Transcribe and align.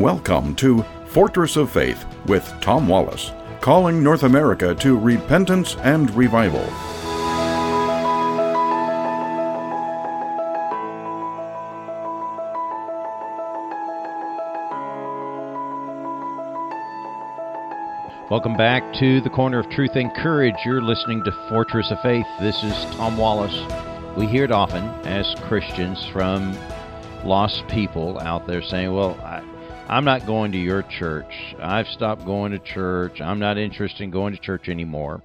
Welcome 0.00 0.54
to 0.54 0.82
Fortress 1.08 1.56
of 1.56 1.70
Faith 1.70 2.06
with 2.24 2.50
Tom 2.62 2.88
Wallace, 2.88 3.32
calling 3.60 4.02
North 4.02 4.22
America 4.22 4.74
to 4.76 4.98
repentance 4.98 5.76
and 5.82 6.10
revival. 6.14 6.64
Welcome 18.30 18.56
back 18.56 18.94
to 18.94 19.20
the 19.20 19.28
Corner 19.28 19.58
of 19.58 19.68
Truth 19.68 19.96
and 19.96 20.10
Courage. 20.14 20.54
You're 20.64 20.80
listening 20.80 21.22
to 21.24 21.32
Fortress 21.50 21.90
of 21.90 22.00
Faith. 22.00 22.24
This 22.40 22.56
is 22.64 22.72
Tom 22.96 23.18
Wallace. 23.18 23.66
We 24.16 24.26
hear 24.26 24.44
it 24.44 24.50
often 24.50 24.82
as 25.06 25.34
Christians 25.42 26.02
from 26.10 26.56
lost 27.22 27.64
people 27.68 28.18
out 28.20 28.46
there 28.46 28.62
saying, 28.62 28.92
Well, 28.94 29.18
I'm 29.90 30.04
not 30.04 30.24
going 30.24 30.52
to 30.52 30.58
your 30.58 30.84
church. 30.84 31.32
I've 31.60 31.88
stopped 31.88 32.24
going 32.24 32.52
to 32.52 32.60
church. 32.60 33.20
I'm 33.20 33.40
not 33.40 33.58
interested 33.58 34.04
in 34.04 34.12
going 34.12 34.36
to 34.36 34.40
church 34.40 34.68
anymore 34.68 35.20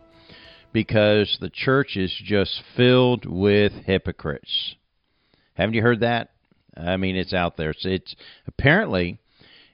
because 0.73 1.37
the 1.39 1.51
church 1.51 1.95
is 1.95 2.11
just 2.25 2.63
filled 2.75 3.25
with 3.27 3.71
hypocrites. 3.85 4.73
Haven't 5.53 5.75
you 5.75 5.83
heard 5.83 5.99
that? 5.99 6.31
I 6.75 6.97
mean, 6.97 7.15
it's 7.15 7.31
out 7.31 7.57
there. 7.57 7.69
It's, 7.69 7.85
it's 7.85 8.15
apparently 8.47 9.19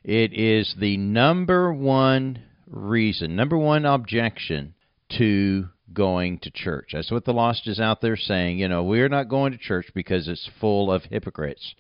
it 0.04 0.34
is 0.34 0.76
the 0.78 0.98
number 0.98 1.72
one 1.72 2.44
reason, 2.68 3.34
number 3.34 3.58
one 3.58 3.86
objection 3.86 4.74
to 5.18 5.70
going 5.94 6.40
to 6.40 6.52
church. 6.52 6.90
That's 6.92 7.12
what 7.12 7.24
the 7.24 7.32
lost 7.32 7.66
is 7.66 7.80
out 7.80 8.02
there 8.02 8.18
saying. 8.18 8.60
You 8.60 8.68
know, 8.68 8.84
we're 8.84 9.08
not 9.08 9.30
going 9.30 9.54
to 9.54 9.58
church 9.58 9.86
because 9.96 10.28
it's 10.28 10.50
full 10.60 10.92
of 10.92 11.04
hypocrites. 11.04 11.76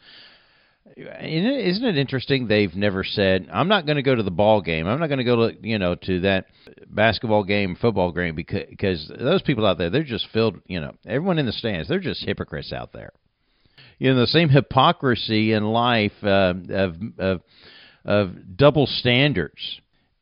Isn't 0.98 1.86
it 1.86 1.98
interesting? 1.98 2.48
They've 2.48 2.76
never 2.76 3.04
said, 3.04 3.48
"I'm 3.52 3.68
not 3.68 3.86
going 3.86 3.98
to 3.98 4.02
go 4.02 4.16
to 4.16 4.23
the 4.23 4.31
ball 4.31 4.61
game. 4.61 4.88
I'm 4.88 5.00
not 5.00 5.08
going 5.08 5.20
to 5.20 5.23
go 5.23 5.50
to 5.50 5.58
you 5.61 5.80
know 5.80 5.95
to 5.95 6.22
that 6.22 6.48
basketball 6.88 7.44
game, 7.44 7.75
football 7.75 8.11
game," 8.11 8.36
because 8.36 8.66
because 8.70 9.11
those 9.17 9.42
people 9.42 9.66
out 9.66 9.78
there, 9.78 9.89
they're 9.89 10.03
just 10.03 10.28
filled. 10.33 10.59
You 10.67 10.81
know, 10.81 10.94
everyone 11.06 11.39
in 11.39 11.45
the 11.45 11.52
stands, 11.52 11.88
they're 11.88 12.00
just 12.00 12.25
hypocrites 12.25 12.73
out 12.73 12.94
there. 12.94 13.11
You 14.00 14.14
know, 14.14 14.20
the 14.20 14.28
same 14.28 14.50
hypocrisy 14.50 15.53
in 15.53 15.64
life 15.66 16.11
uh, 16.23 16.53
of 16.70 16.95
of 17.17 17.42
of 18.03 18.58
double 18.58 18.88
standards 18.88 19.80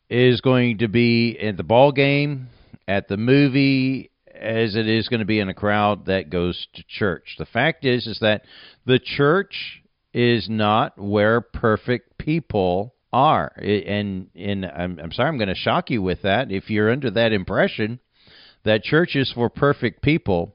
is 0.09 0.42
going 0.42 0.80
to 0.80 0.88
be 0.88 1.38
at 1.39 1.58
the 1.58 1.64
ball 1.64 1.92
game, 1.92 2.50
at 2.88 3.08
the 3.08 3.17
movie, 3.17 4.11
as 4.33 4.76
it 4.76 4.88
is 4.88 5.08
going 5.08 5.20
to 5.20 5.26
be 5.26 5.39
in 5.39 5.50
a 5.50 5.54
crowd 5.54 6.06
that 6.06 6.30
goes 6.30 6.67
to 6.73 6.83
church. 6.88 7.36
The 7.38 7.45
fact 7.45 7.86
is, 7.86 8.08
is 8.08 8.20
that 8.22 8.44
the 8.86 9.00
church 9.00 9.81
is 10.13 10.47
not 10.49 10.97
where 10.97 11.41
perfect 11.41 12.17
people 12.17 12.93
are. 13.11 13.52
And 13.57 14.29
and 14.35 14.65
I'm, 14.65 14.99
I'm 14.99 15.11
sorry, 15.11 15.29
I'm 15.29 15.38
going 15.38 15.49
to 15.49 15.55
shock 15.55 15.89
you 15.89 16.02
with 16.02 16.21
that. 16.23 16.52
If 16.52 16.69
you're 16.69 16.91
under 16.91 17.11
that 17.11 17.33
impression 17.33 17.99
that 18.65 18.83
church 18.83 19.15
is 19.15 19.31
for 19.33 19.49
perfect 19.49 20.02
people, 20.02 20.53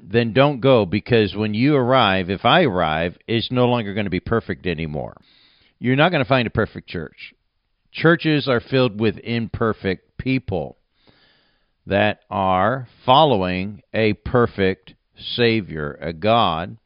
then 0.00 0.32
don't 0.32 0.60
go 0.60 0.86
because 0.86 1.34
when 1.34 1.54
you 1.54 1.74
arrive, 1.74 2.30
if 2.30 2.44
I 2.44 2.62
arrive, 2.62 3.16
it's 3.26 3.50
no 3.50 3.66
longer 3.66 3.94
going 3.94 4.06
to 4.06 4.10
be 4.10 4.20
perfect 4.20 4.66
anymore. 4.66 5.16
You're 5.78 5.96
not 5.96 6.10
going 6.10 6.22
to 6.22 6.28
find 6.28 6.46
a 6.46 6.50
perfect 6.50 6.88
church. 6.88 7.34
Churches 7.92 8.48
are 8.48 8.60
filled 8.60 9.00
with 9.00 9.18
imperfect 9.18 10.16
people 10.16 10.76
that 11.86 12.20
are 12.30 12.88
following 13.04 13.82
a 13.92 14.14
perfect 14.14 14.94
Savior, 15.18 15.98
a 16.00 16.12
God 16.12 16.78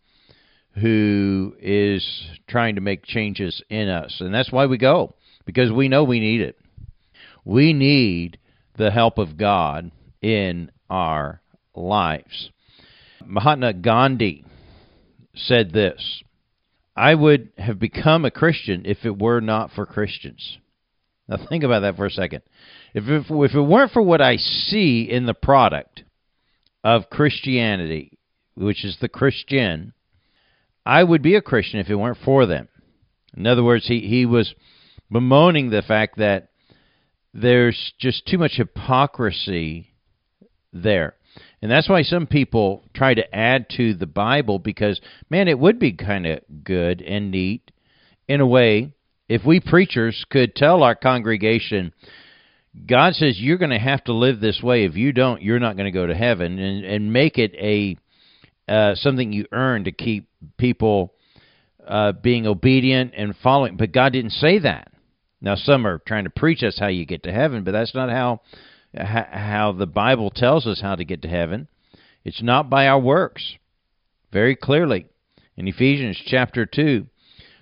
who 0.81 1.55
is 1.61 2.07
trying 2.49 2.75
to 2.75 2.81
make 2.81 3.05
changes 3.05 3.63
in 3.71 3.89
us. 3.89 4.17
And 4.21 4.35
that's 4.35 4.53
why 4.53 4.67
we 4.67 4.79
go, 4.79 5.15
because 5.45 5.73
we 5.73 5.89
know 5.89 6.05
we 6.05 6.21
need 6.21 6.41
it. 6.41 6.59
We 7.45 7.73
need 7.73 8.39
the 8.77 8.91
help 8.91 9.19
of 9.19 9.39
God 9.39 9.91
in 10.21 10.71
our 10.91 11.41
lives. 11.75 12.51
Mahatma 13.25 13.73
Gandhi 13.75 14.45
said 15.35 15.73
this 15.73 16.23
I 16.95 17.15
would 17.15 17.51
have 17.59 17.79
become 17.79 18.25
a 18.25 18.31
Christian 18.31 18.83
if 18.85 19.05
it 19.05 19.19
were 19.19 19.41
not 19.41 19.71
for 19.73 19.87
Christians. 19.87 20.59
Now, 21.29 21.39
think 21.49 21.65
about 21.65 21.81
that 21.81 21.97
for 21.97 22.07
a 22.07 22.11
second. 22.11 22.43
If 22.95 23.05
it, 23.05 23.27
if 23.29 23.55
it 23.55 23.61
weren't 23.61 23.93
for 23.93 24.03
what 24.03 24.21
I 24.21 24.37
see 24.37 25.03
in 25.11 25.27
the 25.27 25.35
product 25.35 26.05
of 26.85 27.11
Christianity, 27.11 28.19
which 28.55 28.85
is 28.85 28.97
the 29.01 29.09
Christian, 29.09 29.93
I 30.87 31.03
would 31.03 31.23
be 31.23 31.35
a 31.35 31.43
Christian 31.43 31.81
if 31.81 31.91
it 31.91 31.97
weren't 31.97 32.19
for 32.25 32.47
them. 32.47 32.69
In 33.37 33.47
other 33.47 33.65
words, 33.65 33.87
he, 33.87 34.01
he 34.01 34.25
was 34.25 34.55
bemoaning 35.11 35.71
the 35.71 35.83
fact 35.83 36.19
that 36.19 36.49
there's 37.35 37.93
just 37.99 38.27
too 38.27 38.39
much 38.39 38.53
hypocrisy 38.57 39.91
there. 40.73 41.15
And 41.61 41.71
that's 41.71 41.89
why 41.89 42.03
some 42.03 42.27
people 42.27 42.85
try 42.95 43.13
to 43.15 43.35
add 43.35 43.67
to 43.77 43.95
the 43.95 44.07
Bible 44.07 44.59
because, 44.59 45.01
man, 45.29 45.49
it 45.49 45.59
would 45.59 45.79
be 45.79 45.93
kind 45.93 46.27
of 46.27 46.41
good 46.65 47.03
and 47.03 47.31
neat 47.31 47.71
in 48.29 48.41
a 48.41 48.47
way 48.47 48.93
if 49.29 49.45
we 49.45 49.61
preachers 49.61 50.25
could 50.31 50.55
tell 50.55 50.83
our 50.83 50.95
congregation, 50.95 51.93
God 52.87 53.15
says 53.15 53.39
you're 53.39 53.59
going 53.59 53.71
to 53.71 53.79
have 53.79 54.05
to 54.05 54.13
live 54.13 54.41
this 54.41 54.63
way. 54.63 54.85
If 54.85 54.97
you 54.97 55.13
don't, 55.13 55.43
you're 55.43 55.59
not 55.59 55.77
going 55.77 55.87
to 55.87 55.99
go 55.99 56.07
to 56.07 56.15
heaven, 56.15 56.59
and, 56.59 56.85
and 56.85 57.13
make 57.13 57.39
it 57.39 57.55
a 57.55 57.97
uh, 58.69 58.95
something 58.95 59.33
you 59.33 59.47
earn 59.53 59.85
to 59.85 59.93
keep 59.93 60.29
people 60.59 61.15
uh, 61.87 62.13
being 62.13 62.47
obedient 62.47 63.13
and 63.17 63.35
following. 63.43 63.77
But 63.77 63.93
God 63.93 64.13
didn't 64.13 64.33
say 64.33 64.59
that. 64.61 64.93
Now 65.41 65.55
some 65.55 65.87
are 65.87 65.99
trying 65.99 66.25
to 66.25 66.31
preach 66.31 66.63
us 66.63 66.79
how 66.79 66.89
you 66.89 67.05
get 67.05 67.23
to 67.25 67.33
heaven, 67.33 67.63
but 67.63 67.73
that's 67.73 67.95
not 67.95 68.11
how 68.11 68.41
how 68.95 69.73
the 69.73 69.87
Bible 69.87 70.31
tells 70.31 70.67
us 70.67 70.81
how 70.81 70.95
to 70.95 71.05
get 71.05 71.23
to 71.23 71.29
heaven. 71.29 71.69
It's 72.25 72.43
not 72.43 72.71
by 72.71 72.87
our 72.87 72.99
works. 72.99 73.57
Very 74.33 74.57
clearly 74.57 75.07
in 75.57 75.69
Ephesians 75.69 76.21
chapter 76.27 76.67
two, 76.67 77.07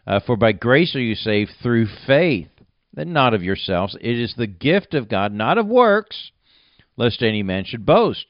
uh, 0.06 0.20
for 0.24 0.36
by 0.36 0.52
grace 0.52 0.94
are 0.94 1.00
you 1.00 1.14
saved 1.14 1.50
through 1.62 1.86
faith, 2.06 2.48
that 2.94 3.06
not 3.06 3.34
of 3.34 3.42
yourselves. 3.42 3.96
It 4.00 4.18
is 4.18 4.34
the 4.36 4.46
gift 4.46 4.94
of 4.94 5.08
God, 5.08 5.32
not 5.32 5.58
of 5.58 5.66
works, 5.66 6.30
lest 6.96 7.22
any 7.22 7.42
man 7.42 7.64
should 7.64 7.84
boast. 7.84 8.26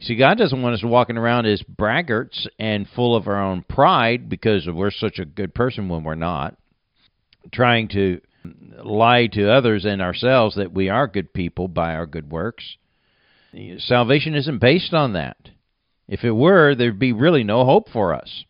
See, 0.00 0.16
God 0.16 0.36
doesn't 0.36 0.60
want 0.60 0.74
us 0.74 0.84
walking 0.84 1.16
around 1.16 1.46
as 1.46 1.62
braggarts 1.62 2.46
and 2.58 2.86
full 2.94 3.16
of 3.16 3.26
our 3.26 3.42
own 3.42 3.62
pride 3.62 4.28
because 4.28 4.68
we're 4.68 4.90
such 4.90 5.18
a 5.18 5.24
good 5.24 5.54
person 5.54 5.88
when 5.88 6.04
we're 6.04 6.14
not, 6.14 6.56
trying 7.50 7.88
to 7.88 8.20
lie 8.84 9.26
to 9.26 9.50
others 9.50 9.84
and 9.84 10.02
ourselves 10.02 10.56
that 10.56 10.72
we 10.72 10.88
are 10.88 11.06
good 11.06 11.32
people 11.32 11.66
by 11.66 11.94
our 11.94 12.06
good 12.06 12.30
works. 12.30 12.76
Salvation 13.78 14.34
isn't 14.34 14.60
based 14.60 14.92
on 14.92 15.14
that. 15.14 15.38
If 16.08 16.24
it 16.24 16.32
were, 16.32 16.74
there'd 16.74 16.98
be 16.98 17.12
really 17.12 17.42
no 17.42 17.64
hope 17.64 17.88
for 17.88 18.14
us. 18.14 18.44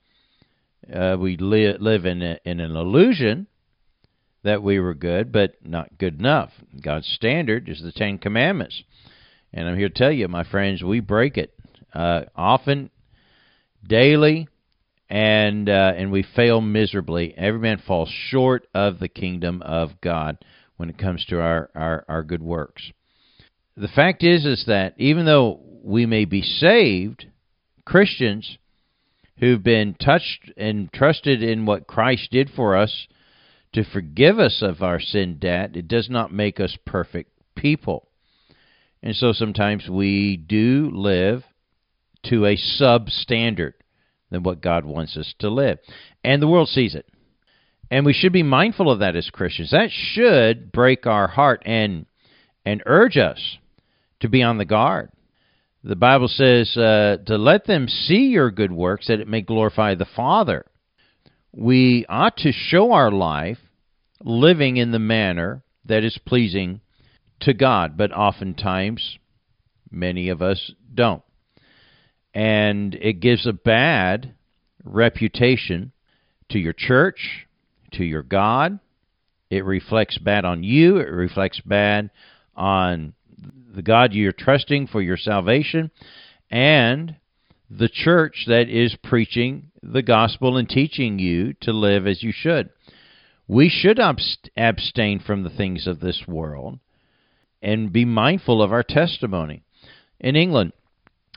Uh, 0.92 1.16
we 1.18 1.36
li- 1.36 1.76
live 1.78 2.04
in, 2.04 2.22
a, 2.22 2.38
in 2.44 2.60
an 2.60 2.74
illusion 2.76 3.46
that 4.42 4.62
we 4.62 4.78
were 4.78 4.94
good, 4.94 5.32
but 5.32 5.54
not 5.64 5.96
good 5.98 6.18
enough. 6.18 6.50
God's 6.80 7.06
standard 7.06 7.68
is 7.68 7.82
the 7.82 7.92
Ten 7.92 8.18
Commandments. 8.18 8.82
And 9.56 9.66
I'm 9.66 9.78
here 9.78 9.88
to 9.88 9.94
tell 9.94 10.12
you, 10.12 10.28
my 10.28 10.44
friends, 10.44 10.82
we 10.82 11.00
break 11.00 11.38
it 11.38 11.54
uh, 11.94 12.24
often, 12.36 12.90
daily, 13.82 14.48
and 15.08 15.66
uh, 15.66 15.92
and 15.96 16.12
we 16.12 16.26
fail 16.36 16.60
miserably. 16.60 17.32
Every 17.34 17.58
man 17.58 17.80
falls 17.86 18.10
short 18.10 18.66
of 18.74 18.98
the 18.98 19.08
kingdom 19.08 19.62
of 19.62 19.98
God 20.02 20.44
when 20.76 20.90
it 20.90 20.98
comes 20.98 21.24
to 21.30 21.40
our, 21.40 21.70
our, 21.74 22.04
our 22.06 22.22
good 22.22 22.42
works. 22.42 22.92
The 23.78 23.88
fact 23.88 24.22
is 24.22 24.44
is 24.44 24.64
that 24.66 24.92
even 24.98 25.24
though 25.24 25.58
we 25.82 26.04
may 26.04 26.26
be 26.26 26.42
saved, 26.42 27.24
Christians 27.86 28.58
who've 29.38 29.62
been 29.62 29.94
touched 29.94 30.52
and 30.58 30.92
trusted 30.92 31.42
in 31.42 31.64
what 31.64 31.86
Christ 31.86 32.28
did 32.30 32.50
for 32.54 32.76
us 32.76 33.06
to 33.72 33.84
forgive 33.84 34.38
us 34.38 34.60
of 34.60 34.82
our 34.82 35.00
sin 35.00 35.38
debt, 35.38 35.76
it 35.76 35.88
does 35.88 36.10
not 36.10 36.30
make 36.30 36.60
us 36.60 36.76
perfect 36.84 37.30
people. 37.54 38.05
And 39.02 39.14
so 39.14 39.32
sometimes 39.32 39.88
we 39.88 40.36
do 40.36 40.90
live 40.92 41.44
to 42.24 42.44
a 42.46 42.56
substandard 42.56 43.74
than 44.30 44.42
what 44.42 44.60
God 44.60 44.84
wants 44.84 45.16
us 45.16 45.32
to 45.38 45.48
live. 45.48 45.78
And 46.24 46.42
the 46.42 46.48
world 46.48 46.68
sees 46.68 46.94
it. 46.94 47.06
And 47.90 48.04
we 48.04 48.12
should 48.12 48.32
be 48.32 48.42
mindful 48.42 48.90
of 48.90 48.98
that 48.98 49.14
as 49.14 49.30
Christians. 49.30 49.70
That 49.70 49.90
should 49.92 50.72
break 50.72 51.06
our 51.06 51.28
heart 51.28 51.62
and 51.64 52.06
and 52.64 52.82
urge 52.84 53.16
us 53.16 53.58
to 54.20 54.28
be 54.28 54.42
on 54.42 54.58
the 54.58 54.64
guard. 54.64 55.10
The 55.84 55.94
Bible 55.94 56.26
says 56.26 56.76
uh, 56.76 57.18
to 57.26 57.38
let 57.38 57.66
them 57.66 57.86
see 57.86 58.26
your 58.26 58.50
good 58.50 58.72
works 58.72 59.06
that 59.06 59.20
it 59.20 59.28
may 59.28 59.40
glorify 59.40 59.94
the 59.94 60.04
Father. 60.16 60.66
We 61.52 62.04
ought 62.08 62.38
to 62.38 62.50
show 62.50 62.90
our 62.90 63.12
life 63.12 63.58
living 64.24 64.78
in 64.78 64.90
the 64.90 64.98
manner 64.98 65.62
that 65.84 66.02
is 66.02 66.18
pleasing 66.26 66.80
to 67.40 67.54
God, 67.54 67.96
but 67.96 68.12
oftentimes 68.12 69.18
many 69.90 70.28
of 70.28 70.42
us 70.42 70.72
don't. 70.94 71.22
And 72.34 72.94
it 72.94 73.20
gives 73.20 73.46
a 73.46 73.52
bad 73.52 74.34
reputation 74.84 75.92
to 76.50 76.58
your 76.58 76.74
church, 76.74 77.46
to 77.92 78.04
your 78.04 78.22
God, 78.22 78.78
It 79.50 79.64
reflects 79.64 80.18
bad 80.18 80.44
on 80.44 80.62
you. 80.62 80.96
It 80.98 81.08
reflects 81.08 81.60
bad 81.60 82.10
on 82.56 83.14
the 83.74 83.82
God 83.82 84.12
you're 84.12 84.32
trusting 84.32 84.88
for 84.88 85.00
your 85.00 85.16
salvation 85.16 85.90
and 86.50 87.16
the 87.70 87.88
church 87.88 88.44
that 88.48 88.68
is 88.68 88.96
preaching 89.02 89.70
the 89.82 90.02
gospel 90.02 90.56
and 90.56 90.68
teaching 90.68 91.18
you 91.18 91.52
to 91.60 91.72
live 91.72 92.06
as 92.06 92.22
you 92.22 92.32
should. 92.32 92.70
We 93.48 93.68
should 93.68 94.00
abstain 94.56 95.20
from 95.20 95.42
the 95.42 95.50
things 95.50 95.86
of 95.86 96.00
this 96.00 96.24
world 96.26 96.80
and 97.62 97.92
be 97.92 98.04
mindful 98.04 98.62
of 98.62 98.72
our 98.72 98.82
testimony. 98.82 99.62
In 100.20 100.36
England, 100.36 100.72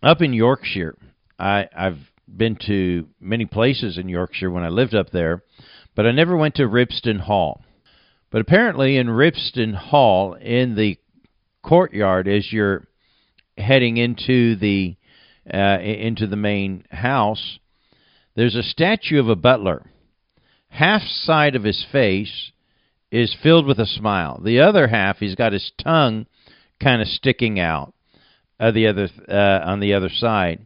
up 0.01 0.21
in 0.21 0.33
Yorkshire, 0.33 0.98
I, 1.38 1.68
I've 1.75 2.00
been 2.27 2.57
to 2.68 3.07
many 3.19 3.45
places 3.45 3.98
in 3.98 4.10
Yorkshire 4.10 4.51
when 4.51 4.63
I 4.63 4.69
lived 4.69 4.95
up 4.95 5.12
there, 5.12 5.44
but 5.95 6.06
I 6.06 6.12
never 6.12 6.38
went 6.38 6.56
to 6.56 6.68
Ribston 6.68 7.19
Hall. 7.19 7.63
But 8.31 8.42
apparently, 8.42 8.98
in 8.98 9.10
Ribston 9.10 9.74
Hall, 9.74 10.36
in 10.36 10.75
the 10.75 10.98
courtyard, 11.63 12.27
as 12.27 12.51
you're 12.51 12.88
heading 13.57 13.98
into 13.98 14.56
the 14.56 14.95
uh, 15.51 15.80
into 15.80 16.27
the 16.27 16.36
main 16.36 16.83
house, 16.92 17.60
there's 18.36 18.56
a 18.56 18.63
statue 18.63 19.19
of 19.19 19.30
a 19.30 19.36
butler. 19.36 19.83
Half 20.69 21.01
side 21.01 21.56
of 21.56 21.63
his 21.63 21.83
face 21.92 22.51
is 23.11 23.35
filled 23.41 23.65
with 23.65 23.79
a 23.79 23.85
smile. 23.85 24.39
The 24.44 24.59
other 24.59 24.88
half, 24.88 25.17
he's 25.17 25.35
got 25.35 25.53
his 25.53 25.71
tongue 25.81 26.25
kind 26.81 27.01
of 27.01 27.07
sticking 27.07 27.59
out 27.59 27.94
uh, 28.59 28.71
the 28.71 28.88
other 28.88 29.09
uh, 29.27 29.65
on 29.65 29.79
the 29.79 29.94
other 29.94 30.09
side, 30.09 30.65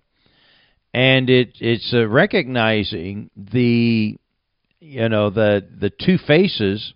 and 0.94 1.30
it 1.30 1.56
it's 1.60 1.94
uh, 1.94 2.08
recognizing 2.08 3.30
the 3.36 4.18
you 4.80 5.10
know 5.10 5.30
the 5.30 5.66
the 5.80 5.90
two 5.90 6.18
faces 6.18 6.94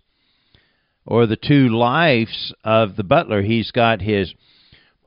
or 1.06 1.26
the 1.26 1.36
two 1.36 1.68
lives 1.68 2.52
of 2.64 2.96
the 2.96 3.04
butler. 3.04 3.42
He's 3.42 3.70
got 3.70 4.02
his 4.02 4.34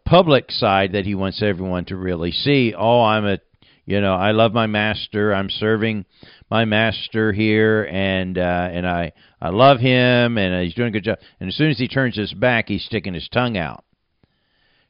public 0.05 0.51
side 0.51 0.93
that 0.93 1.05
he 1.05 1.13
wants 1.13 1.43
everyone 1.43 1.85
to 1.85 1.95
really 1.95 2.31
see. 2.31 2.73
Oh, 2.75 3.01
I'm 3.03 3.25
a 3.25 3.37
you 3.85 4.01
know 4.01 4.13
I 4.13 4.31
love 4.31 4.53
my 4.53 4.67
master. 4.67 5.33
I'm 5.33 5.49
serving 5.49 6.05
my 6.49 6.65
master 6.65 7.31
here, 7.31 7.83
and 7.83 8.37
uh, 8.37 8.69
and 8.71 8.87
I 8.87 9.13
I 9.41 9.49
love 9.49 9.79
him, 9.79 10.37
and 10.37 10.63
he's 10.63 10.75
doing 10.75 10.89
a 10.89 10.91
good 10.91 11.03
job. 11.03 11.19
And 11.39 11.49
as 11.49 11.55
soon 11.55 11.71
as 11.71 11.77
he 11.77 11.87
turns 11.87 12.17
his 12.17 12.33
back, 12.33 12.67
he's 12.67 12.85
sticking 12.85 13.13
his 13.13 13.29
tongue 13.29 13.57
out, 13.57 13.83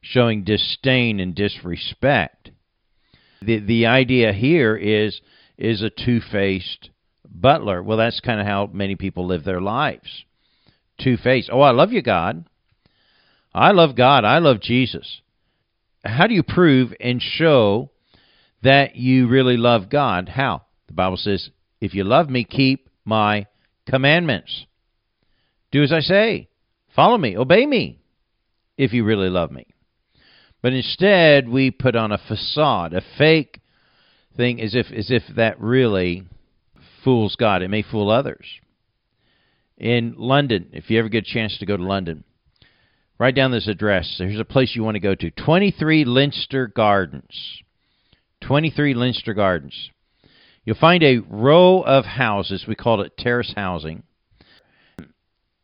showing 0.00 0.44
disdain 0.44 1.20
and 1.20 1.34
disrespect. 1.34 2.50
The 3.40 3.58
the 3.60 3.86
idea 3.86 4.32
here 4.32 4.76
is 4.76 5.20
is 5.56 5.82
a 5.82 5.90
two 5.90 6.20
faced 6.20 6.90
butler. 7.24 7.82
Well, 7.82 7.98
that's 7.98 8.20
kind 8.20 8.40
of 8.40 8.46
how 8.46 8.68
many 8.72 8.96
people 8.96 9.26
live 9.26 9.44
their 9.44 9.60
lives. 9.60 10.24
Two 11.00 11.16
faced. 11.16 11.50
Oh, 11.52 11.60
I 11.60 11.70
love 11.70 11.92
you, 11.92 12.02
God. 12.02 12.44
I 13.54 13.72
love 13.72 13.96
God. 13.96 14.24
I 14.24 14.38
love 14.38 14.60
Jesus. 14.60 15.20
How 16.04 16.26
do 16.26 16.34
you 16.34 16.42
prove 16.42 16.92
and 17.00 17.22
show 17.22 17.91
that 18.62 18.96
you 18.96 19.28
really 19.28 19.56
love 19.56 19.90
God? 19.90 20.28
How? 20.28 20.62
The 20.86 20.94
Bible 20.94 21.16
says, 21.16 21.50
if 21.80 21.94
you 21.94 22.04
love 22.04 22.28
me, 22.28 22.44
keep 22.44 22.88
my 23.04 23.46
commandments. 23.86 24.66
Do 25.70 25.82
as 25.82 25.92
I 25.92 26.00
say. 26.00 26.48
Follow 26.94 27.18
me. 27.18 27.36
Obey 27.36 27.66
me 27.66 27.98
if 28.76 28.92
you 28.92 29.04
really 29.04 29.28
love 29.28 29.50
me. 29.50 29.66
But 30.62 30.74
instead, 30.74 31.48
we 31.48 31.70
put 31.70 31.96
on 31.96 32.12
a 32.12 32.18
facade, 32.18 32.94
a 32.94 33.02
fake 33.18 33.60
thing, 34.36 34.60
as 34.60 34.74
if 34.74 34.86
as 34.92 35.10
if 35.10 35.22
that 35.34 35.60
really 35.60 36.24
fools 37.02 37.34
God. 37.36 37.62
It 37.62 37.68
may 37.68 37.82
fool 37.82 38.10
others. 38.10 38.46
In 39.76 40.14
London, 40.16 40.68
if 40.72 40.88
you 40.88 40.98
ever 40.98 41.08
get 41.08 41.26
a 41.26 41.32
chance 41.32 41.58
to 41.58 41.66
go 41.66 41.76
to 41.76 41.82
London, 41.82 42.22
write 43.18 43.34
down 43.34 43.50
this 43.50 43.66
address. 43.66 44.16
There's 44.18 44.38
a 44.38 44.44
place 44.44 44.76
you 44.76 44.84
want 44.84 44.94
to 44.94 45.00
go 45.00 45.14
to 45.16 45.30
23 45.32 46.04
Leinster 46.04 46.68
Gardens. 46.68 47.62
23 48.42 48.94
Leinster 48.94 49.34
Gardens. 49.34 49.90
You'll 50.64 50.76
find 50.76 51.02
a 51.02 51.18
row 51.18 51.80
of 51.80 52.04
houses. 52.04 52.64
We 52.68 52.74
call 52.74 53.00
it 53.00 53.16
terrace 53.16 53.52
housing. 53.56 54.02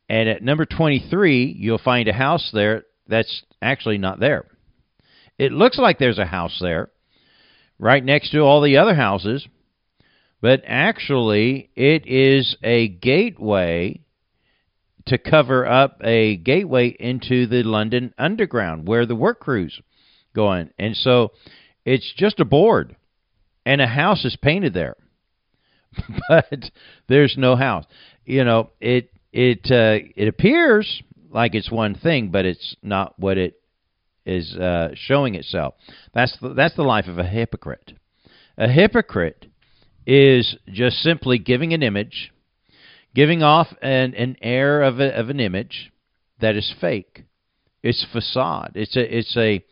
And 0.09 0.29
at 0.29 0.43
number 0.43 0.65
23, 0.65 1.57
you'll 1.59 1.79
find 1.79 2.09
a 2.09 2.13
house 2.13 2.51
there 2.53 2.85
that's 3.07 3.43
actually 3.61 3.99
not 3.99 4.21
there. 4.21 4.47
It 5.39 5.53
looks 5.53 5.79
like 5.79 5.99
there's 5.99 6.19
a 6.19 6.27
house 6.27 6.59
there 6.61 6.91
right 7.79 8.05
next 8.05 8.31
to 8.33 8.41
all 8.41 8.61
the 8.61 8.79
other 8.79 8.95
houses, 8.95 9.47
but 10.41 10.63
actually 10.67 11.71
it 11.77 12.07
is 12.07 12.57
a 12.63 12.89
gateway 12.89 14.01
to 15.07 15.19
cover 15.19 15.67
up 15.67 16.01
a 16.03 16.37
gateway 16.37 16.89
into 16.99 17.47
the 17.47 17.63
London 17.63 18.13
Underground 18.19 18.87
where 18.87 19.07
the 19.07 19.15
work 19.15 19.41
crews 19.41 19.81
go 20.35 20.53
in. 20.53 20.71
And 20.79 20.97
so 20.97 21.33
it's 21.85 22.13
just 22.17 22.41
a 22.41 22.45
board 22.45 22.97
and 23.65 23.81
a 23.81 23.87
house 23.87 24.25
is 24.25 24.37
painted 24.37 24.75
there. 24.75 24.97
but 26.29 26.71
there's 27.09 27.37
no 27.37 27.57
house. 27.57 27.85
You 28.25 28.45
know, 28.45 28.71
it 28.81 29.11
it 29.33 29.67
uh, 29.71 30.05
it 30.17 30.29
appears 30.29 31.03
like 31.31 31.55
it's 31.55 31.71
one 31.71 31.95
thing, 31.95 32.31
but 32.31 32.45
it's 32.45 32.77
not 32.83 33.19
what 33.19 33.39
it 33.39 33.61
is 34.25 34.55
uh, 34.57 34.91
showing 34.95 35.35
itself. 35.35 35.75
That's 36.15 36.37
the, 36.41 36.51
that's 36.51 36.77
the 36.77 36.83
life 36.83 37.07
of 37.07 37.19
a 37.19 37.25
hypocrite. 37.25 37.93
A 38.57 38.69
hypocrite 38.69 39.47
is 40.07 40.57
just 40.69 40.99
simply 40.99 41.39
giving 41.39 41.73
an 41.73 41.83
image, 41.83 42.33
giving 43.15 43.43
off 43.43 43.69
an, 43.81 44.15
an 44.15 44.37
air 44.43 44.83
of, 44.83 45.01
a, 45.01 45.15
of 45.15 45.31
an 45.31 45.41
image 45.41 45.93
that 46.41 46.57
is 46.57 46.75
fake. 46.81 47.25
It's 47.83 48.05
facade. 48.13 48.73
It's 48.75 48.97
a 48.97 49.19
it's 49.19 49.37
a 49.37 49.65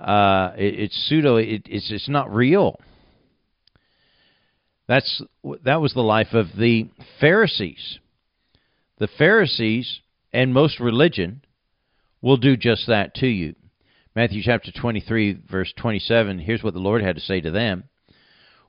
uh, 0.00 0.52
it, 0.56 0.80
it's 0.80 1.08
pseudo. 1.08 1.36
It, 1.36 1.62
it's 1.66 1.90
it's 1.90 2.08
not 2.08 2.34
real. 2.34 2.80
That's 4.88 5.22
that 5.64 5.80
was 5.80 5.94
the 5.94 6.02
life 6.02 6.32
of 6.32 6.46
the 6.56 6.88
Pharisees. 7.20 7.98
The 8.98 9.08
Pharisees 9.18 10.00
and 10.32 10.52
most 10.52 10.80
religion 10.80 11.42
will 12.20 12.36
do 12.36 12.56
just 12.56 12.86
that 12.86 13.14
to 13.16 13.26
you. 13.26 13.54
Matthew 14.14 14.42
chapter 14.42 14.72
23, 14.72 15.38
verse 15.48 15.72
27, 15.76 16.40
here's 16.40 16.62
what 16.62 16.74
the 16.74 16.80
Lord 16.80 17.02
had 17.02 17.14
to 17.14 17.22
say 17.22 17.40
to 17.40 17.50
them 17.50 17.84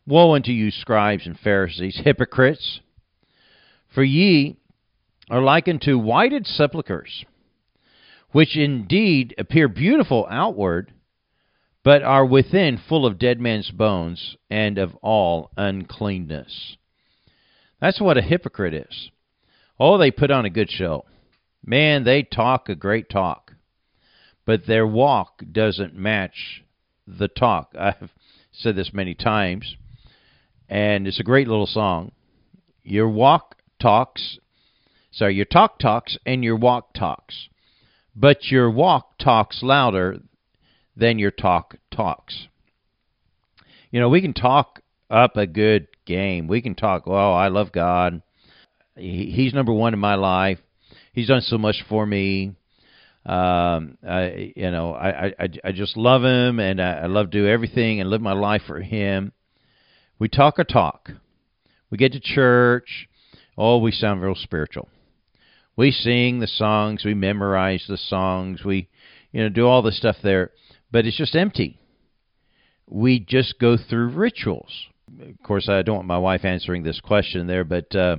Woe 0.06 0.36
unto 0.36 0.52
you, 0.52 0.72
scribes 0.72 1.26
and 1.26 1.38
Pharisees, 1.40 2.00
hypocrites! 2.04 2.80
For 3.94 4.04
ye 4.04 4.58
are 5.30 5.42
like 5.42 5.68
unto 5.68 5.98
whited 5.98 6.46
sepulchres, 6.46 7.26
which 8.32 8.56
indeed 8.56 9.36
appear 9.38 9.68
beautiful 9.68 10.28
outward, 10.30 10.94
but 11.84 12.04
are 12.04 12.26
within 12.26 12.78
full 12.78 13.06
of 13.06 13.20
dead 13.20 13.40
men's 13.40 13.72
bones 13.72 14.36
and 14.50 14.78
of 14.78 14.96
all 15.02 15.52
uncleanness. 15.58 16.78
That's 17.80 18.00
what 18.00 18.18
a 18.18 18.22
hypocrite 18.22 18.74
is. 18.74 19.10
Oh, 19.80 19.98
they 19.98 20.12
put 20.12 20.30
on 20.32 20.46
a 20.46 20.50
good 20.50 20.70
show. 20.70 21.06
Man, 21.66 22.04
they 22.04 22.24
talk 22.24 22.70
a 22.70 22.76
great 22.76 23.10
talk 23.10 23.52
but 24.46 24.66
their 24.68 24.88
walk 24.88 25.42
doesn't 25.52 25.96
match 25.96 26.64
the 27.08 27.28
talk. 27.28 27.74
I've 27.80 28.10
said 28.52 28.76
this 28.76 28.92
many 28.94 29.14
times, 29.14 29.76
and 30.70 31.08
it's 31.08 31.20
a 31.20 31.24
great 31.24 31.48
little 31.48 31.68
song. 31.68 32.12
Your 32.84 33.10
walk 33.10 33.56
talks, 33.80 34.40
sorry, 35.12 35.36
your 35.36 35.46
talk 35.46 35.80
talks 35.80 36.18
and 36.26 36.44
your 36.44 36.56
walk 36.56 36.94
talks, 36.94 37.48
but 38.16 38.52
your 38.52 38.70
walk 38.70 39.18
talks 39.20 39.62
louder 39.62 40.20
than 40.96 41.20
your 41.20 41.32
talk 41.32 41.76
talks. 41.92 42.48
You 43.92 44.00
know, 44.00 44.10
we 44.10 44.22
can 44.22 44.34
talk 44.34 44.82
up 45.10 45.38
a 45.38 45.46
good 45.46 45.88
game. 46.06 46.48
We 46.48 46.62
can 46.62 46.76
talk, 46.76 47.04
oh, 47.06 47.34
I 47.34 47.50
love 47.50 47.72
God. 47.72 48.22
He's 48.96 49.54
number 49.54 49.74
one 49.74 49.94
in 49.94 50.00
my 50.00 50.16
life. 50.16 50.60
He's 51.14 51.28
done 51.28 51.42
so 51.42 51.58
much 51.58 51.84
for 51.90 52.06
me. 52.06 52.56
Um, 53.26 53.98
I, 54.08 54.54
you 54.56 54.72
know, 54.72 54.94
I, 54.94 55.28
I, 55.28 55.50
I 55.66 55.72
just 55.72 55.96
love 55.96 56.24
him, 56.24 56.60
and 56.60 56.82
I, 56.82 57.02
I 57.02 57.06
love 57.06 57.30
to 57.32 57.40
do 57.40 57.48
everything 57.48 58.00
and 58.00 58.10
live 58.10 58.22
my 58.22 58.34
life 58.34 58.64
for 58.66 58.82
him. 58.82 59.32
We 60.18 60.28
talk 60.28 60.58
a 60.58 60.64
talk. 60.64 61.12
We 61.90 61.98
get 61.98 62.14
to 62.14 62.20
church. 62.20 63.08
Oh, 63.58 63.78
we 63.78 63.92
sound 63.92 64.22
real 64.22 64.36
spiritual. 64.36 64.88
We 65.76 65.92
sing 65.92 66.40
the 66.40 66.48
songs. 66.48 67.06
We 67.06 67.14
memorize 67.14 67.86
the 67.88 67.98
songs. 67.98 68.64
We, 68.64 68.90
you 69.32 69.44
know, 69.44 69.50
do 69.50 69.68
all 69.68 69.82
the 69.82 69.92
stuff 69.92 70.18
there, 70.24 70.52
but 70.92 71.06
it's 71.06 71.18
just 71.18 71.36
empty. 71.36 71.80
We 72.88 73.20
just 73.20 73.60
go 73.60 73.78
through 73.78 74.10
rituals. 74.10 74.72
Of 75.22 75.42
course, 75.44 75.70
I 75.70 75.82
don't 75.82 75.98
want 75.98 76.08
my 76.08 76.18
wife 76.18 76.46
answering 76.46 76.84
this 76.84 77.00
question 77.00 77.48
there, 77.48 77.64
but 77.64 77.94
uh, 77.96 78.18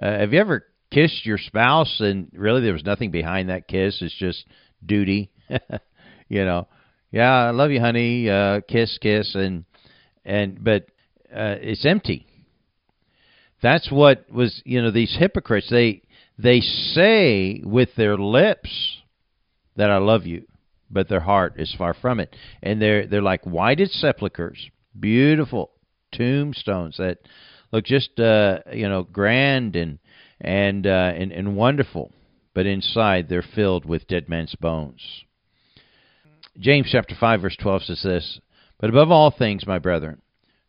uh, 0.00 0.18
have 0.18 0.32
you 0.32 0.40
ever 0.40 0.64
kissed 0.90 1.24
your 1.24 1.38
spouse 1.38 2.00
and 2.00 2.30
really 2.34 2.62
there 2.62 2.72
was 2.72 2.84
nothing 2.84 3.12
behind 3.12 3.48
that 3.48 3.68
kiss 3.68 4.02
it's 4.02 4.12
just 4.18 4.44
duty 4.84 5.30
you 6.28 6.44
know 6.44 6.66
yeah 7.12 7.44
i 7.44 7.50
love 7.50 7.70
you 7.70 7.78
honey 7.78 8.28
uh 8.28 8.60
kiss 8.66 8.98
kiss 9.00 9.36
and 9.36 9.64
and 10.24 10.64
but 10.64 10.86
uh 11.32 11.54
it's 11.60 11.86
empty 11.86 12.26
that's 13.62 13.88
what 13.88 14.28
was 14.32 14.60
you 14.64 14.82
know 14.82 14.90
these 14.90 15.14
hypocrites 15.16 15.70
they 15.70 16.02
They 16.42 16.60
say 16.60 17.60
with 17.62 17.94
their 17.96 18.16
lips 18.16 18.70
that 19.76 19.90
I 19.90 19.98
love 19.98 20.24
you, 20.24 20.46
but 20.90 21.08
their 21.08 21.20
heart 21.20 21.54
is 21.56 21.74
far 21.76 21.94
from 21.94 22.20
it. 22.20 22.34
And 22.62 22.80
they're 22.80 23.06
they're 23.06 23.22
like 23.22 23.44
whited 23.44 23.90
sepulchres, 23.90 24.70
beautiful 24.98 25.70
tombstones 26.12 26.96
that 26.98 27.18
look 27.72 27.84
just 27.84 28.18
uh, 28.18 28.58
you 28.72 28.88
know 28.88 29.04
grand 29.04 29.76
and 29.76 29.98
and 30.40 30.86
uh, 30.86 31.12
and, 31.14 31.32
and 31.32 31.56
wonderful, 31.56 32.12
but 32.54 32.66
inside 32.66 33.28
they're 33.28 33.44
filled 33.54 33.84
with 33.84 34.08
dead 34.08 34.28
men's 34.28 34.54
bones. 34.56 35.00
James 36.58 36.88
chapter 36.90 37.14
five 37.18 37.40
verse 37.40 37.56
twelve 37.56 37.82
says 37.82 38.02
this: 38.02 38.40
But 38.78 38.90
above 38.90 39.10
all 39.10 39.30
things, 39.30 39.66
my 39.66 39.78
brethren, 39.78 40.20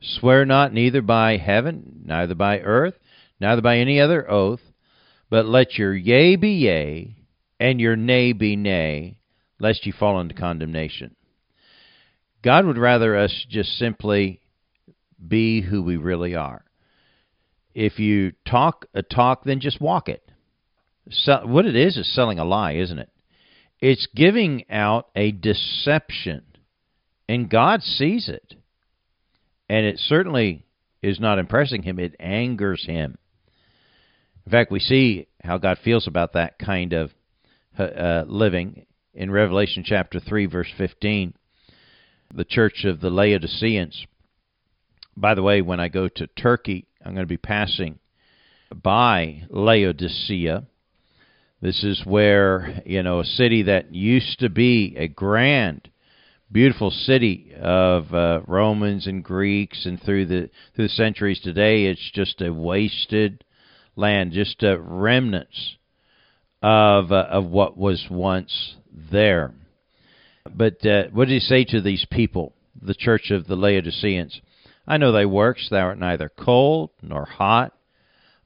swear 0.01 0.45
not 0.45 0.73
neither 0.73 1.01
by 1.01 1.37
heaven, 1.37 2.03
neither 2.05 2.35
by 2.35 2.59
earth, 2.59 2.95
neither 3.39 3.61
by 3.61 3.77
any 3.77 3.99
other 3.99 4.29
oath, 4.29 4.61
but 5.29 5.45
let 5.45 5.77
your 5.77 5.95
yea 5.95 6.35
be 6.35 6.51
yea, 6.51 7.15
and 7.59 7.81
your 7.81 7.95
nay 7.95 8.33
be 8.33 8.55
nay, 8.55 9.17
lest 9.61 9.85
you 9.85 9.93
fall 9.93 10.19
into 10.19 10.33
condemnation. 10.33 11.15
God 12.43 12.65
would 12.65 12.77
rather 12.77 13.15
us 13.15 13.45
just 13.47 13.77
simply 13.77 14.41
be 15.25 15.61
who 15.61 15.83
we 15.83 15.97
really 15.97 16.35
are. 16.35 16.65
If 17.75 17.99
you 17.99 18.33
talk 18.45 18.87
a 18.95 19.03
talk, 19.03 19.43
then 19.43 19.59
just 19.59 19.79
walk 19.79 20.09
it. 20.09 20.23
So, 21.09 21.45
what 21.45 21.65
it 21.65 21.75
is 21.75 21.95
is 21.95 22.13
selling 22.13 22.39
a 22.39 22.43
lie, 22.43 22.73
isn't 22.73 22.97
it? 22.97 23.09
It's 23.79 24.07
giving 24.15 24.65
out 24.69 25.09
a 25.15 25.31
deception, 25.31 26.43
and 27.29 27.49
God 27.49 27.81
sees 27.83 28.27
it. 28.27 28.55
And 29.69 29.85
it 29.85 29.99
certainly 29.99 30.65
is 31.01 31.19
not 31.19 31.39
impressing 31.39 31.83
him, 31.83 31.99
it 31.99 32.15
angers 32.19 32.85
him. 32.85 33.17
In 34.45 34.51
fact, 34.51 34.71
we 34.71 34.79
see 34.79 35.27
how 35.43 35.57
God 35.59 35.77
feels 35.83 36.07
about 36.07 36.33
that 36.33 36.59
kind 36.59 36.93
of 36.93 37.11
uh, 37.77 38.23
living 38.27 38.85
in 39.13 39.31
Revelation 39.31 39.83
chapter 39.85 40.19
3, 40.19 40.45
verse 40.45 40.71
15. 40.77 41.33
The 42.33 42.45
church 42.45 42.85
of 42.85 43.01
the 43.01 43.09
Laodiceans. 43.09 44.05
By 45.17 45.35
the 45.35 45.43
way, 45.43 45.61
when 45.61 45.79
I 45.79 45.89
go 45.89 46.07
to 46.07 46.27
Turkey, 46.27 46.87
I'm 47.03 47.13
going 47.13 47.25
to 47.25 47.29
be 47.29 47.37
passing 47.37 47.99
by 48.73 49.43
Laodicea. 49.49 50.63
This 51.61 51.83
is 51.83 52.05
where, 52.05 52.81
you 52.85 53.03
know, 53.03 53.19
a 53.19 53.25
city 53.25 53.63
that 53.63 53.93
used 53.93 54.39
to 54.39 54.49
be 54.49 54.95
a 54.97 55.07
grand, 55.07 55.89
beautiful 56.51 56.89
city 56.89 57.53
of 57.59 58.13
uh, 58.13 58.41
Romans 58.47 59.07
and 59.07 59.23
Greeks, 59.23 59.85
and 59.85 60.01
through 60.01 60.25
the 60.25 60.49
through 60.75 60.85
the 60.85 60.89
centuries 60.89 61.39
today, 61.41 61.85
it's 61.85 62.11
just 62.13 62.41
a 62.41 62.51
wasted 62.51 63.43
land, 63.95 64.31
just 64.31 64.63
uh, 64.63 64.79
remnants 64.79 65.75
of 66.61 67.11
uh, 67.11 67.27
of 67.29 67.45
what 67.45 67.77
was 67.77 68.05
once 68.09 68.75
there. 69.11 69.53
But 70.53 70.85
uh, 70.85 71.03
what 71.11 71.27
did 71.27 71.33
he 71.35 71.39
say 71.39 71.63
to 71.65 71.81
these 71.81 72.05
people, 72.09 72.53
the 72.81 72.95
church 72.95 73.31
of 73.31 73.47
the 73.47 73.55
Laodiceans? 73.55 74.41
I 74.87 74.97
know 74.97 75.11
thy 75.11 75.25
works, 75.25 75.67
thou 75.69 75.85
art 75.85 75.99
neither 75.99 76.29
cold 76.29 76.89
nor 77.01 77.25
hot. 77.25 77.73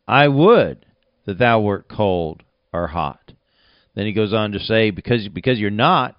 I 0.08 0.28
would 0.28 0.86
that 1.26 1.40
thou 1.40 1.62
wert 1.62 1.88
cold 1.90 2.44
or 2.72 2.88
hot. 2.88 3.32
Then 3.96 4.06
he 4.06 4.14
goes 4.14 4.34
on 4.34 4.52
to 4.52 4.60
say, 4.60 4.92
because 4.92 5.28
because 5.30 5.58
you're 5.58 5.72
not 5.72 6.16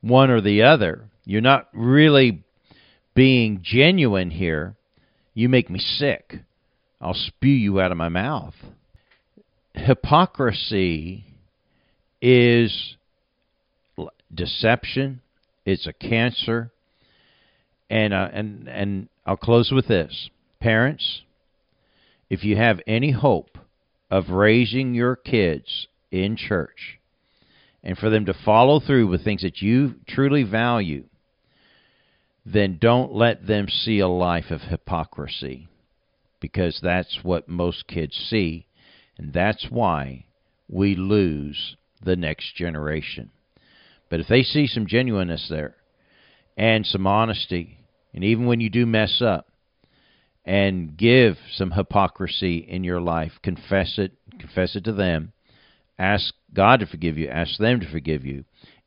one 0.00 0.30
or 0.30 0.40
the 0.40 0.62
other, 0.62 1.10
you're 1.24 1.40
not 1.40 1.68
really 1.72 2.42
being 3.14 3.60
genuine 3.62 4.30
here. 4.30 4.76
You 5.34 5.48
make 5.48 5.68
me 5.68 5.78
sick. 5.78 6.40
I'll 7.00 7.14
spew 7.14 7.52
you 7.52 7.80
out 7.80 7.92
of 7.92 7.98
my 7.98 8.08
mouth. 8.08 8.54
Hypocrisy 9.76 11.24
is 12.20 12.96
deception. 14.34 15.20
It's 15.64 15.86
a 15.86 15.92
cancer. 15.92 16.72
And 17.88 18.12
uh, 18.12 18.28
and 18.32 18.68
and 18.68 19.08
I'll 19.24 19.36
close 19.36 19.70
with 19.70 19.86
this. 19.86 20.30
Parents, 20.60 21.22
if 22.28 22.42
you 22.42 22.56
have 22.56 22.80
any 22.86 23.12
hope 23.12 23.58
of 24.10 24.30
raising 24.30 24.94
your 24.94 25.14
kids 25.14 25.86
in 26.10 26.36
church 26.36 26.98
and 27.82 27.96
for 27.96 28.10
them 28.10 28.24
to 28.26 28.34
follow 28.44 28.80
through 28.80 29.06
with 29.06 29.22
things 29.22 29.42
that 29.42 29.60
you 29.60 29.94
truly 30.08 30.42
value, 30.42 31.04
then 32.44 32.78
don't 32.80 33.12
let 33.12 33.46
them 33.46 33.68
see 33.68 33.98
a 33.98 34.08
life 34.08 34.50
of 34.50 34.62
hypocrisy 34.62 35.68
because 36.40 36.78
that's 36.82 37.20
what 37.22 37.48
most 37.48 37.86
kids 37.86 38.14
see, 38.30 38.65
and 39.18 39.32
that's 39.32 39.66
why 39.70 40.26
we 40.68 40.94
lose 40.94 41.76
the 42.02 42.16
next 42.16 42.54
generation. 42.54 43.30
But 44.08 44.20
if 44.20 44.28
they 44.28 44.42
see 44.42 44.66
some 44.66 44.86
genuineness 44.86 45.46
there 45.48 45.76
and 46.56 46.86
some 46.86 47.06
honesty 47.06 47.78
and 48.14 48.24
even 48.24 48.46
when 48.46 48.60
you 48.60 48.70
do 48.70 48.86
mess 48.86 49.20
up, 49.20 49.48
and 50.46 50.96
give 50.96 51.36
some 51.52 51.72
hypocrisy 51.72 52.58
in 52.58 52.84
your 52.84 53.00
life, 53.00 53.32
confess 53.42 53.98
it, 53.98 54.12
confess 54.38 54.76
it 54.76 54.84
to 54.84 54.92
them, 54.92 55.32
ask 55.98 56.32
God 56.54 56.80
to 56.80 56.86
forgive 56.86 57.18
you, 57.18 57.28
ask 57.28 57.58
them 57.58 57.80
to 57.80 57.90
forgive 57.90 58.24
you. 58.24 58.44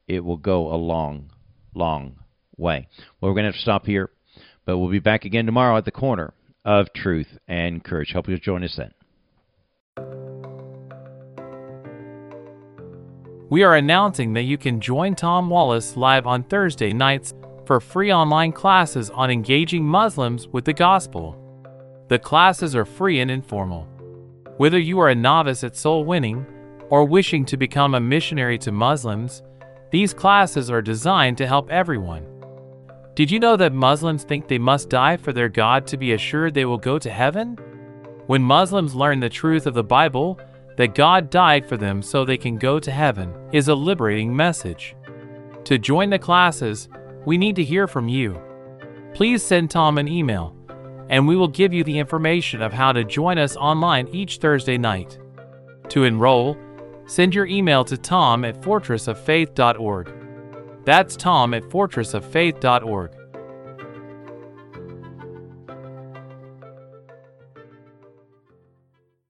It 0.07 0.24
will 0.24 0.38
go 0.38 0.74
a 0.74 0.77
long, 0.77 1.29
long 1.75 2.15
way. 2.57 2.88
Well, 3.19 3.29
we're 3.29 3.36
going 3.36 3.43
to 3.43 3.50
have 3.50 3.55
to 3.55 3.62
stop 3.62 3.86
here, 3.86 4.09
but 4.65 4.77
we'll 4.77 4.89
be 4.89 5.00
back 5.00 5.25
again 5.25 5.45
tomorrow 5.45 5.77
at 5.77 5.86
the 5.86 5.91
corner 5.91 6.33
of 6.63 6.93
truth 6.93 7.38
and 7.48 7.83
courage. 7.83 8.13
Hope 8.13 8.29
you'll 8.29 8.39
join 8.39 8.63
us 8.63 8.75
then. 8.77 8.93
We 13.50 13.63
are 13.63 13.77
announcing 13.77 14.34
that 14.34 14.44
you 14.44 14.60
can 14.60 14.79
join 14.79 15.15
Tom 15.15 15.50
Wallace 15.50 15.98
live 15.98 16.27
on 16.27 16.44
Thursday 16.44 16.94
nights 16.94 17.34
for 17.65 17.79
free 17.79 18.13
online 18.13 18.51
classes 18.51 19.10
on 19.10 19.32
engaging 19.32 19.84
Muslims 19.84 20.48
with 20.48 20.65
the 20.65 20.74
gospel. 20.74 21.36
The 22.10 22.20
classes 22.20 22.75
are 22.75 22.86
free 22.86 23.22
and 23.22 23.32
informal. 23.32 23.88
Whether 24.58 24.77
you 24.77 25.00
are 25.00 25.10
a 25.10 25.15
novice 25.15 25.63
at 25.63 25.75
soul 25.75 26.06
winning 26.06 26.46
or 26.91 27.06
wishing 27.06 27.44
to 27.46 27.58
become 27.58 27.96
a 27.96 28.00
missionary 28.00 28.60
to 28.60 28.72
Muslims, 28.72 29.41
these 29.89 30.13
classes 30.13 30.70
are 30.70 30.84
designed 30.84 31.39
to 31.39 31.48
help 31.48 31.72
everyone. 31.72 32.27
Did 33.15 33.32
you 33.32 33.39
know 33.39 33.58
that 33.58 33.74
Muslims 33.74 34.24
think 34.24 34.48
they 34.48 34.60
must 34.60 34.89
die 34.89 35.18
for 35.18 35.34
their 35.34 35.50
God 35.50 35.88
to 35.88 35.98
be 35.98 36.13
assured 36.13 36.53
they 36.53 36.65
will 36.65 36.77
go 36.77 37.00
to 37.00 37.10
heaven? 37.10 37.58
When 38.27 38.44
Muslims 38.44 38.94
learn 38.94 39.22
the 39.22 39.27
truth 39.27 39.65
of 39.65 39.74
the 39.74 39.84
Bible, 39.84 40.39
that 40.79 40.95
God 40.95 41.29
died 41.29 41.67
for 41.67 41.75
them 41.75 42.01
so 42.01 42.24
they 42.24 42.38
can 42.38 42.55
go 42.55 42.79
to 42.79 42.89
heaven, 42.89 43.36
is 43.51 43.67
a 43.67 43.75
liberating 43.75 44.33
message. 44.33 44.95
To 45.65 45.77
join 45.77 46.09
the 46.09 46.17
classes, 46.17 46.88
we 47.25 47.38
need 47.38 47.57
to 47.57 47.65
hear 47.65 47.86
from 47.86 48.07
you. 48.07 48.41
Please 49.13 49.43
send 49.43 49.69
Tom 49.69 49.98
an 49.98 50.07
email, 50.07 50.55
and 51.09 51.27
we 51.27 51.36
will 51.36 51.50
give 51.50 51.74
you 51.74 51.83
the 51.83 52.00
information 52.00 52.62
of 52.62 52.71
how 52.71 52.93
to 52.93 53.03
join 53.03 53.38
us 53.38 53.57
online 53.57 54.07
each 54.13 54.38
Thursday 54.38 54.77
night. 54.77 55.19
To 55.89 56.05
enroll, 56.05 56.55
send 57.07 57.36
your 57.36 57.48
email 57.48 57.83
to 57.83 57.98
tom 57.98 58.45
at 58.45 58.62
fortressoffaith.org. 58.62 60.13
That's 60.86 61.17
tom 61.17 61.53
at 61.55 61.63
fortressoffaith.org. 61.63 63.12